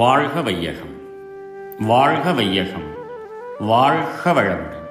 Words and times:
வாழ்க 0.00 0.40
வையகம் 0.40 0.94
வாழ்க 1.78 2.32
வையகம் 2.32 2.94
வாழ்க 3.58 4.32
வளமுடன் 4.32 4.88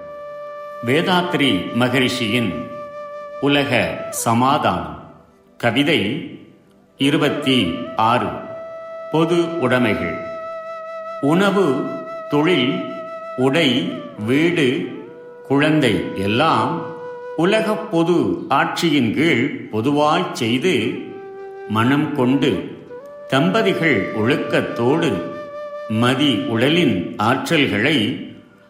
வேதாத்ரி 0.86 1.74
மகரிஷியின் 1.74 2.70
உலக 3.42 3.98
சமாதானம். 4.10 5.14
கவிதை 5.58 6.30
இருபத்தி 6.98 7.76
ஆறு. 7.96 8.28
பொது 9.12 9.60
உடைமைகள். 9.62 10.18
உணவு 11.22 11.86
தொழில் 12.30 12.84
உடை 13.38 13.94
வீடு 14.26 14.88
குழந்தை 15.48 16.06
எல்லாம் 16.16 16.86
உலகப் 17.38 17.92
பொது 17.92 18.46
ஆட்சியின் 18.50 19.14
கீழ் 19.14 19.70
பொதுவாய்ச் 19.70 20.36
செய்து 20.36 20.98
மனம் 21.70 22.16
கொண்டு 22.16 22.79
தம்பதிகள் 23.32 23.98
ஒழுக்கத்தோடு 24.16 25.10
மதி 25.90 26.36
உடலின் 26.48 27.16
ஆற்றல்களை 27.24 27.98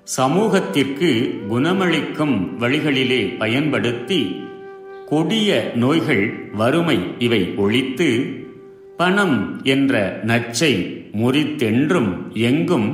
சமூகத்திற்கு 0.04 1.10
குணமளிக்கும் 1.50 2.36
வழிகளிலே 2.60 3.38
பயன்படுத்தி 3.38 4.42
கொடிய 5.08 5.72
நோய்கள் 5.76 6.50
வறுமை 6.54 6.98
இவை 7.20 7.54
ஒழித்து 7.58 8.10
பணம் 8.98 9.62
என்ற 9.64 10.20
நச்சை 10.24 10.74
முறித்தென்றும் 11.14 12.12
எங்கும் 12.34 12.90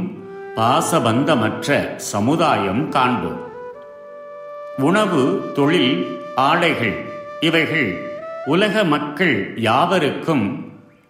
பாசபந்தமற்ற 0.55 1.95
சமுதாயம் 1.95 2.89
காண்போம். 2.89 3.41
உணவு 4.77 5.51
தொழில் 5.55 6.07
ஆடைகள் 6.35 6.95
இவைகள் 7.41 7.89
உலக 8.45 8.83
மக்கள் 8.83 9.53
யாவருக்கும் 9.55 10.45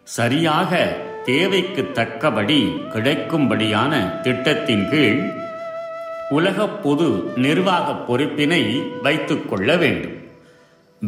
சரியாக 0.05 0.95
தேவைக்கு 1.25 1.91
தக்கபடி 1.91 2.73
கிடைக்கும்படியான 2.93 4.21
திட்டத்தின் 4.21 4.89
கீழ் 4.89 5.31
உலக 6.29 6.67
பொது 6.67 7.31
நிர்வாக 7.35 7.91
பொறுப்பினை 7.91 8.91
வைத்துக் 9.01 9.49
கொள்ள 9.49 9.75
வேண்டும். 9.75 10.17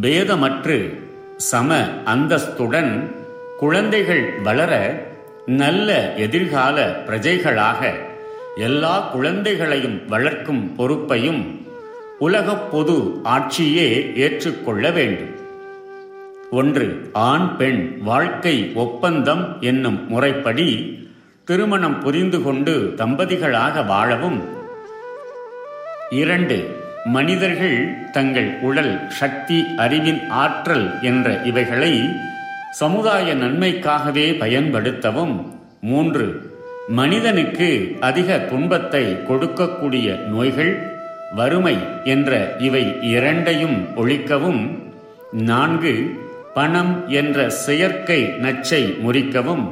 பேதமற்று 0.02 0.98
சம 1.36 1.80
அந்தஸ்துடன் 2.06 3.12
குழந்தைகள் 3.58 4.40
வளர 4.44 5.04
நல்ல 5.46 6.14
எதிர்கால 6.14 7.04
பிரஜைகளாக 7.08 7.94
எல்லா 8.56 9.00
குழந்தைகளையும் 9.00 10.06
வளர்க்கும் 10.08 10.76
பொறுப்பையும் 10.76 11.68
உலகப் 12.20 12.72
பொது 12.72 13.22
ஆட்சியே 13.24 14.16
ஏற்றுக்கொள்ள 14.16 14.92
வேண்டும். 14.92 15.46
ஒன்று 16.52 17.10
ஆண் 17.14 17.56
பெண் 17.56 18.02
வாழ்க்கை 18.04 18.72
ஒப்பந்தம் 18.76 19.62
என்னும் 19.62 20.10
முறைப்படி 20.10 20.68
திருமணம் 21.46 22.00
புரிந்து 22.00 22.42
கொண்டு 22.42 22.94
தம்பதிகளாக 22.98 23.86
வாழவும். 23.86 24.44
இரண்டு 26.10 26.76
மனிதர்கள் 27.06 28.10
தங்கள் 28.12 28.60
உடல் 28.62 29.10
சக்தி 29.10 29.64
அறிவின் 29.78 30.30
ஆற்றல் 30.30 31.02
என்ற 31.02 31.42
இவைகளை 31.44 32.10
சமுதாய 32.72 33.36
நன்மைக்காகவே 33.36 34.28
பயன்படுத்தவும். 34.44 35.46
மூன்று 35.82 36.52
மனிதனுக்கு 36.90 37.98
அதிக 38.00 38.40
துன்பத்தை 38.40 39.18
கொடுக்கக்கூடிய 39.30 40.26
நோய்கள் 40.26 40.92
வறுமை 41.36 41.78
என்ற 42.04 42.56
இவை 42.60 42.96
இரண்டையும் 43.02 43.88
ஒழிக்கவும். 43.98 44.80
நான்கு 45.32 46.26
பணம் 46.54 47.10
என்ற 47.10 47.50
செயற்கை 47.50 48.24
நச்சை 48.24 48.98
முறிக்கவும் 49.06 49.72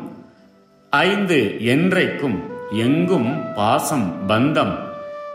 ஐந்து 0.89 1.55
என்றைக்கும் 1.59 2.39
எங்கும் 2.71 3.53
பாசம் 3.55 4.29
பந்தம் 4.29 4.75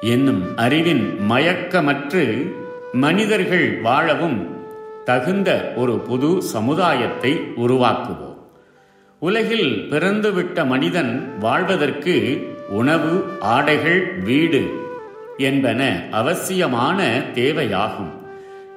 என்னும் 0.01 0.57
அறிவின் 0.57 1.19
மயக்கமற்று 1.29 2.55
மனிதர்கள் 2.93 3.81
வாழவும் 3.81 4.59
தகுந்த 5.05 5.73
ஒரு 5.77 5.99
புது 5.99 6.43
சமுதாயத்தை 6.43 7.33
உருவாக்குவோம். 7.57 8.39
உலகில் 9.19 9.87
பிறந்துவிட்ட 9.91 10.67
மனிதன் 10.67 11.39
வாழ்வதற்கு 11.39 12.47
உணவு 12.69 13.25
ஆடைகள் 13.41 14.15
வீடு 14.19 14.73
என்பன 15.37 16.09
அவசியமான 16.11 17.23
தேவையாகும். 17.35 18.13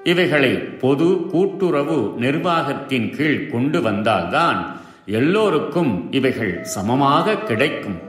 இவைகளை 0.04 0.56
பொது 0.56 1.26
கூட்டுறவு 1.32 2.14
நிர்வாகத்தின் 2.18 3.16
கீழ் 3.16 3.50
கொண்டு 3.50 3.82
வந்தால்தான் 3.82 4.78
எல்லோருக்கும் 5.06 6.12
இவைகள் 6.12 6.64
சமமாக 6.64 7.36
கிடைக்கும். 7.36 8.02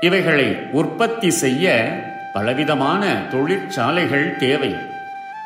இவைகளை 0.00 0.56
உற்பத்தி 0.72 1.30
செய்ய 1.30 1.88
பலவிதமான 2.32 3.26
தொழிற்சாலைகள் 3.30 4.36
தேவை. 4.36 4.74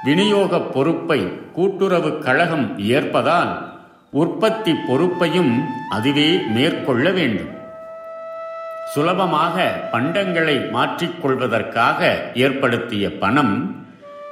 விநியோக 0.04 0.60
பொறுப்பை 0.60 1.20
கூட்டுறவு 1.52 2.18
கழகம் 2.18 2.78
ஏற்பதால் 2.78 3.72
உற்பத்தி 4.10 4.74
பொறுப்பையும் 4.74 5.64
அதுவே 5.90 6.40
மேற்கொள்ள 6.54 7.10
வேண்டும். 7.10 7.52
சுலபமாக 8.94 9.88
பண்டங்களை 9.92 10.70
மாற்றிக்கொள்வதற்காக 10.70 12.14
ஏற்படுத்திய 12.34 13.18
பணம் 13.18 13.83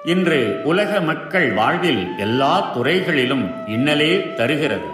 இன்று 0.04 0.38
உலக 0.64 1.00
மக்கள் 1.00 1.52
வாழ்வில் 1.52 2.16
எல்லா 2.18 2.72
துறைகளிலும் 2.74 3.44
இன்னலே 3.66 4.34
தருகிறது 4.34 4.88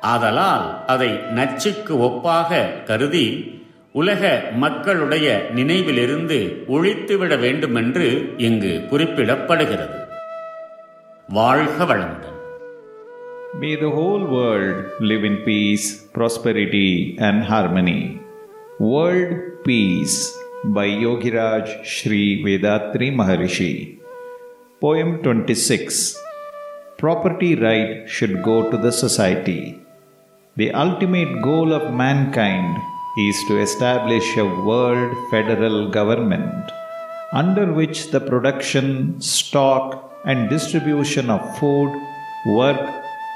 ஆதலால் 0.00 0.66
அதை 0.86 1.08
நச்சுக்கு 1.34 1.94
ஒப்பாக 2.08 2.60
கருதி 2.84 3.26
உலக 3.92 4.22
மக்களுடைய 4.56 5.26
நினைவிலிருந்து 5.54 6.38
ஒழித்துவிட 6.68 7.38
வேண்டுமென்று 7.38 8.06
இங்கு 8.36 8.86
குறிப்பிடப்படுகிறது 8.90 9.98
வாழ்க 11.28 11.84
வளமுடன் 11.84 12.26
May 13.60 13.74
the 13.76 13.90
whole 13.90 14.24
world 14.26 14.76
live 15.00 15.24
in 15.24 15.36
peace, 15.44 15.86
prosperity, 16.12 16.88
and 17.18 17.42
harmony. 17.42 18.00
World 18.80 19.32
Peace 19.64 20.18
by 20.66 20.86
Yogiraj 21.04 21.84
Sri 21.84 22.42
Vedatri 22.44 23.08
Maharishi. 23.12 23.72
Poem 24.82 25.22
26 25.22 26.16
Property 26.96 27.54
right 27.54 28.08
should 28.08 28.42
go 28.42 28.70
to 28.70 28.78
the 28.78 28.90
society. 28.90 29.78
The 30.56 30.72
ultimate 30.72 31.42
goal 31.42 31.74
of 31.74 31.92
mankind 31.92 32.78
is 33.18 33.36
to 33.48 33.60
establish 33.60 34.38
a 34.38 34.46
world 34.68 35.14
federal 35.30 35.90
government 35.90 36.72
under 37.32 37.74
which 37.74 38.10
the 38.10 38.22
production, 38.22 39.20
stock, 39.20 40.14
and 40.24 40.48
distribution 40.48 41.28
of 41.28 41.58
food, 41.58 41.92
work, 42.46 42.80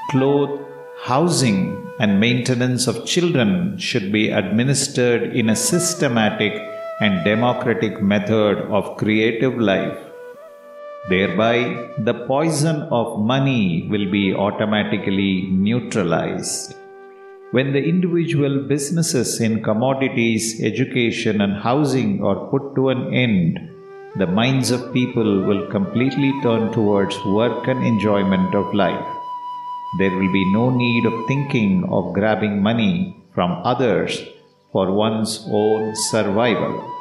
cloth, 0.09 0.59
housing, 1.03 1.59
and 1.99 2.19
maintenance 2.19 2.87
of 2.87 3.05
children 3.05 3.77
should 3.77 4.11
be 4.11 4.31
administered 4.31 5.35
in 5.35 5.49
a 5.49 5.55
systematic 5.55 6.53
and 7.01 7.23
democratic 7.23 8.01
method 8.01 8.57
of 8.79 8.97
creative 8.97 9.55
life. 9.59 10.04
Thereby, 11.07 11.91
the 11.99 12.25
poison 12.25 12.81
of 12.91 13.19
money 13.19 13.87
will 13.91 14.09
be 14.09 14.33
automatically 14.33 15.47
neutralized. 15.51 16.75
When 17.51 17.73
the 17.73 17.83
individual 17.83 18.63
businesses 18.67 19.39
in 19.39 19.61
commodities, 19.61 20.63
education, 20.63 21.41
and 21.41 21.53
housing 21.53 22.23
are 22.23 22.47
put 22.49 22.73
to 22.75 22.89
an 22.89 23.13
end, 23.13 23.59
the 24.15 24.25
minds 24.25 24.71
of 24.71 24.91
people 24.93 25.43
will 25.43 25.67
completely 25.69 26.33
turn 26.41 26.71
towards 26.73 27.23
work 27.25 27.67
and 27.67 27.85
enjoyment 27.85 28.55
of 28.55 28.73
life. 28.73 29.05
There 29.99 30.09
will 30.09 30.33
be 30.33 30.53
no 30.53 30.71
need 30.71 31.05
of 31.05 31.27
thinking 31.27 31.87
of 31.91 32.13
grabbing 32.13 32.63
money 32.63 33.15
from 33.35 33.61
others 33.63 34.19
for 34.71 34.91
one's 34.91 35.45
own 35.51 35.95
survival. 35.95 36.94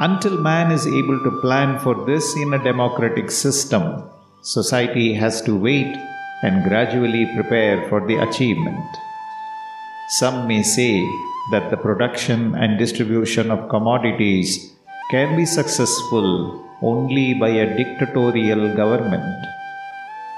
Until 0.00 0.38
man 0.38 0.70
is 0.70 0.86
able 0.86 1.18
to 1.24 1.40
plan 1.40 1.80
for 1.80 2.06
this 2.06 2.36
in 2.36 2.54
a 2.54 2.62
democratic 2.62 3.32
system, 3.32 4.04
society 4.42 5.12
has 5.14 5.42
to 5.42 5.56
wait 5.56 5.92
and 6.44 6.62
gradually 6.68 7.26
prepare 7.34 7.88
for 7.88 8.06
the 8.06 8.14
achievement. 8.14 8.86
Some 10.20 10.46
may 10.46 10.62
say 10.62 11.04
that 11.50 11.70
the 11.70 11.76
production 11.76 12.54
and 12.54 12.78
distribution 12.78 13.50
of 13.50 13.68
commodities 13.68 14.72
can 15.10 15.36
be 15.36 15.44
successful 15.44 16.64
only 16.80 17.34
by 17.34 17.48
a 17.48 17.76
dictatorial 17.76 18.76
government. 18.76 19.46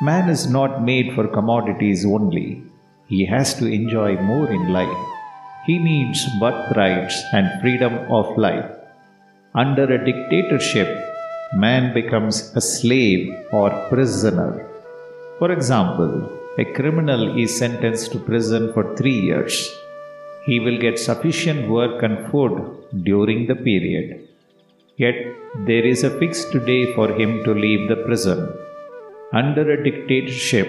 Man 0.01 0.31
is 0.31 0.49
not 0.49 0.83
made 0.83 1.13
for 1.15 1.29
commodities 1.29 2.07
only. 2.07 2.63
He 3.09 3.27
has 3.27 3.53
to 3.57 3.67
enjoy 3.67 4.17
more 4.23 4.51
in 4.51 4.73
life. 4.73 5.07
He 5.67 5.79
needs 5.79 6.25
birthrights 6.41 7.23
and 7.35 7.61
freedom 7.61 8.11
of 8.11 8.39
life. 8.39 8.80
Under 9.53 9.83
a 9.83 10.05
dictatorship, 10.05 10.89
man 11.53 11.93
becomes 11.93 12.55
a 12.55 12.61
slave 12.61 13.35
or 13.51 13.71
prisoner. 13.89 14.65
For 15.41 15.51
example, 15.51 16.31
a 16.57 16.65
criminal 16.65 17.37
is 17.37 17.59
sentenced 17.59 18.13
to 18.13 18.21
prison 18.21 18.73
for 18.73 18.95
three 18.95 19.19
years. 19.19 19.69
he 20.47 20.59
will 20.59 20.79
get 20.79 20.99
sufficient 20.99 21.69
work 21.69 22.03
and 22.03 22.31
food 22.31 22.55
during 23.09 23.47
the 23.47 23.55
period. 23.55 24.29
Yet 24.97 25.19
there 25.67 25.87
is 25.93 26.05
a 26.05 26.17
fixed 26.21 26.53
day 26.67 26.93
for 26.95 27.09
him 27.21 27.45
to 27.45 27.53
leave 27.55 27.89
the 27.89 27.97
prison. 28.07 28.53
Under 29.33 29.71
a 29.71 29.83
dictatorship, 29.83 30.69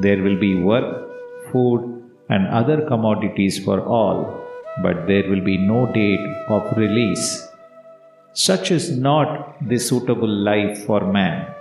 there 0.00 0.22
will 0.22 0.38
be 0.38 0.54
work, 0.54 1.10
food, 1.50 2.02
and 2.28 2.46
other 2.48 2.82
commodities 2.82 3.62
for 3.64 3.80
all, 3.80 4.40
but 4.82 5.06
there 5.06 5.28
will 5.30 5.44
be 5.52 5.56
no 5.56 5.92
date 5.92 6.26
of 6.48 6.76
release. 6.76 7.48
Such 8.33 8.71
is 8.71 8.97
not 8.97 9.57
the 9.67 9.79
suitable 9.79 10.27
life 10.27 10.85
for 10.85 11.11
man. 11.11 11.53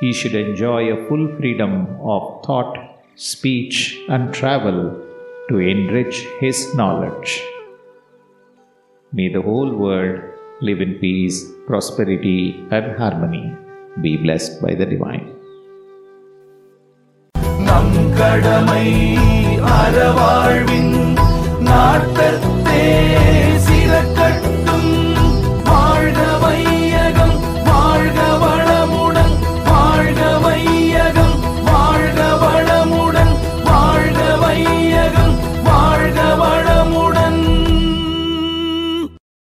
He 0.00 0.12
should 0.12 0.34
enjoy 0.34 0.92
a 0.92 1.08
full 1.08 1.36
freedom 1.36 1.98
of 2.02 2.44
thought, 2.44 2.76
speech, 3.14 3.98
and 4.08 4.32
travel 4.32 5.02
to 5.48 5.58
enrich 5.58 6.26
his 6.40 6.74
knowledge. 6.74 7.42
May 9.12 9.28
the 9.28 9.42
whole 9.42 9.72
world 9.74 10.20
live 10.60 10.80
in 10.80 10.94
peace, 10.94 11.44
prosperity, 11.66 12.64
and 12.70 12.96
harmony. 12.96 13.54
Be 14.02 14.16
blessed 14.16 14.62
by 14.62 14.74
the 14.74 14.86
divine. 14.86 15.26
நம் 17.66 17.96
கடமை 18.18 18.86
அறவாழ்வின் 19.76 20.69
நாட்டத்தே 20.69 20.69